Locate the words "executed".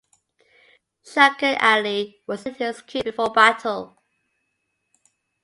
2.65-3.05